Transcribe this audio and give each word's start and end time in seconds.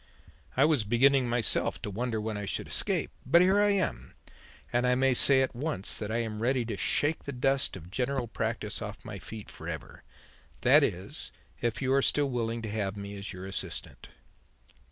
"I 0.57 0.65
was 0.65 0.83
beginning, 0.83 1.29
myself, 1.29 1.79
to 1.83 1.91
wonder 1.91 2.19
when 2.19 2.35
I 2.35 2.45
should 2.45 2.67
escape. 2.67 3.11
But 3.23 3.43
here 3.43 3.61
I 3.61 3.69
am; 3.73 4.15
and 4.73 4.87
I 4.87 4.95
may 4.95 5.13
say 5.13 5.43
at 5.43 5.55
once 5.55 5.95
that 5.95 6.11
I 6.11 6.17
am 6.17 6.41
ready 6.41 6.65
to 6.65 6.75
shake 6.75 7.25
the 7.25 7.31
dust 7.31 7.77
of 7.77 7.91
general 7.91 8.27
practice 8.27 8.81
off 8.81 9.05
my 9.05 9.19
feet 9.19 9.47
for 9.47 9.69
ever 9.69 10.01
that 10.61 10.83
is, 10.83 11.31
if 11.61 11.83
you 11.83 11.93
are 11.93 12.01
still 12.01 12.31
willing 12.31 12.63
to 12.63 12.69
have 12.69 12.97
me 12.97 13.15
as 13.15 13.31
your 13.31 13.45
assistant." 13.45 14.07